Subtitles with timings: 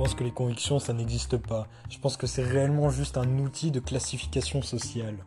[0.00, 1.66] pense que les convictions, ça n'existe pas.
[1.90, 5.26] Je pense que c'est réellement juste un outil de classification sociale.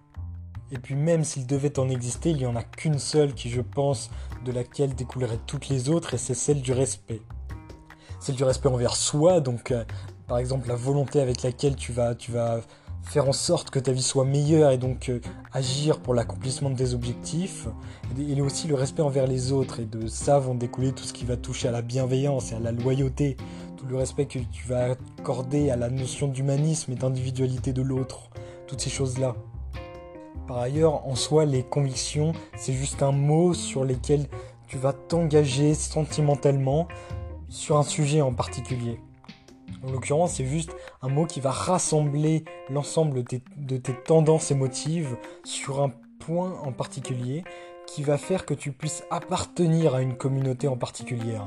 [0.71, 3.61] Et puis même s'il devait en exister, il n'y en a qu'une seule qui, je
[3.61, 4.09] pense,
[4.43, 7.21] de laquelle découleraient toutes les autres, et c'est celle du respect.
[8.19, 9.83] Celle du respect envers soi, donc euh,
[10.27, 12.61] par exemple la volonté avec laquelle tu vas, tu vas
[13.03, 15.21] faire en sorte que ta vie soit meilleure et donc euh,
[15.51, 17.67] agir pour l'accomplissement de tes objectifs.
[18.17, 21.25] Et, aussi le respect envers les autres, et de ça vont découler tout ce qui
[21.25, 23.37] va toucher à la bienveillance et à la loyauté,
[23.87, 28.29] le respect que tu vas accorder à la notion d'humanisme et d'individualité de l'autre,
[28.67, 29.35] toutes ces choses-là.
[30.47, 34.27] Par ailleurs, en soi, les convictions, c'est juste un mot sur lesquels
[34.67, 36.87] tu vas t'engager sentimentalement
[37.49, 38.99] sur un sujet en particulier.
[39.83, 45.81] En l'occurrence, c'est juste un mot qui va rassembler l'ensemble de tes, tendances émotives sur
[45.81, 47.43] un point en particulier
[47.87, 51.37] qui va faire que tu puisses appartenir à une communauté en particulier.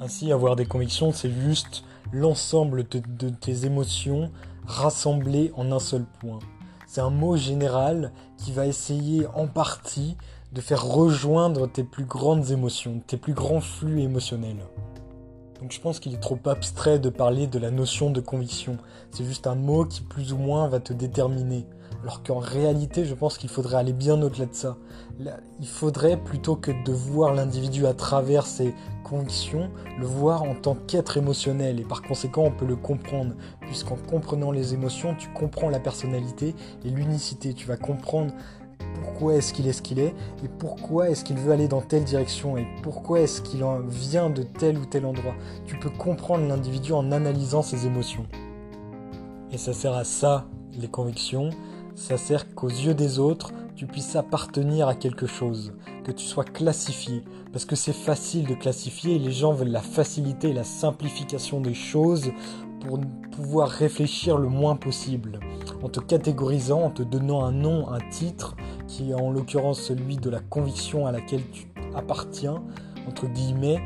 [0.00, 4.30] Ainsi, avoir des convictions, c'est juste l'ensemble de, tes émotions
[4.64, 6.38] rassemblées en un seul point.
[6.86, 10.16] C'est un mot général qui va essayer en partie
[10.52, 14.64] de faire rejoindre tes plus grandes émotions, tes plus grands flux émotionnels.
[15.60, 18.78] Donc je pense qu'il est trop abstrait de parler de la notion de conviction.
[19.10, 21.66] C'est juste un mot qui plus ou moins va te déterminer.
[22.02, 24.76] Alors qu'en réalité, je pense qu'il faudrait aller bien au-delà de ça.
[25.60, 30.76] Il faudrait, plutôt que de voir l'individu à travers ses convictions, le voir en tant
[30.76, 31.80] qu'être émotionnel.
[31.80, 33.34] Et par conséquent, on peut le comprendre.
[33.62, 37.52] Puisqu'en comprenant les émotions, tu comprends la personnalité et l'unicité.
[37.52, 38.32] Tu vas comprendre
[39.08, 40.14] pourquoi est-ce qu'il est ce qu'il est
[40.44, 44.42] et pourquoi est-ce qu'il veut aller dans telle direction et pourquoi est-ce qu'il vient de
[44.42, 45.34] tel ou tel endroit.
[45.66, 48.26] Tu peux comprendre l'individu en analysant ses émotions.
[49.50, 50.46] Et ça sert à ça,
[50.78, 51.50] les convictions.
[51.94, 55.72] Ça sert qu'aux yeux des autres, tu puisses appartenir à quelque chose,
[56.04, 57.24] que tu sois classifié.
[57.50, 61.62] Parce que c'est facile de classifier et les gens veulent la facilité et la simplification
[61.62, 62.30] des choses
[62.80, 63.00] pour
[63.32, 65.40] pouvoir réfléchir le moins possible.
[65.82, 68.56] En te catégorisant, en te donnant un nom, un titre,
[68.88, 72.64] qui est en l'occurrence celui de la conviction à laquelle tu appartiens,
[73.06, 73.80] entre guillemets,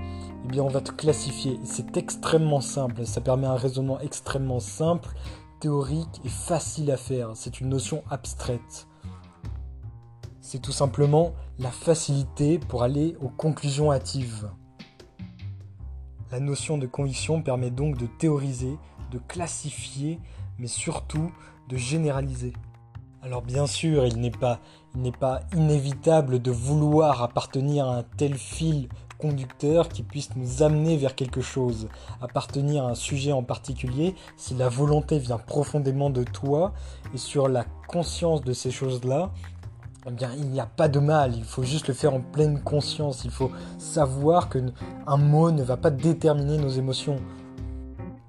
[0.45, 1.61] eh bien on va te classifier.
[1.65, 5.11] C'est extrêmement simple, ça permet un raisonnement extrêmement simple,
[5.61, 7.33] théorique et facile à faire.
[7.35, 8.87] C'est une notion abstraite.
[10.41, 14.51] C'est tout simplement la facilité pour aller aux conclusions hâtives.
[16.31, 18.77] La notion de conviction permet donc de théoriser,
[19.11, 20.19] de classifier,
[20.59, 21.31] mais surtout
[21.69, 22.55] de généraliser.
[23.25, 24.59] Alors bien sûr, il n'est pas,
[25.55, 31.41] inévitable de vouloir appartenir à un tel fil conducteur qui puisse nous amener vers quelque
[31.41, 31.89] chose,
[32.21, 36.73] appartenir à un sujet en particulier, si la volonté vient profondément de toi
[37.15, 39.31] et sur la conscience de ces choses-là,
[40.09, 42.61] eh bien, il n'y a pas de mal, il faut juste le faire en pleine
[42.61, 44.59] conscience, il faut savoir que
[45.07, 47.21] un mot ne va pas déterminer nos émotions.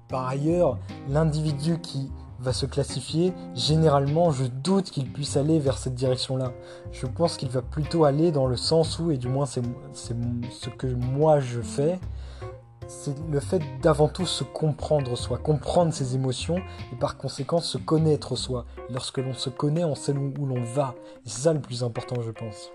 [0.08, 0.78] Par ailleurs,
[1.08, 2.12] l'individu qui
[2.44, 6.52] va se classifier, généralement, je doute qu'il puisse aller vers cette direction-là.
[6.92, 9.62] Je pense qu'il va plutôt aller dans le sens où, et du moins c'est
[9.94, 11.98] ce que moi je fais,
[12.86, 16.58] c'est le fait d'avant tout se comprendre soi, comprendre ses émotions
[16.92, 18.66] et par conséquent se connaître soi.
[18.90, 20.94] Lorsque l'on se connaît, on sait où, l'on va.
[21.24, 22.70] Et c'est ça le plus important, je pense.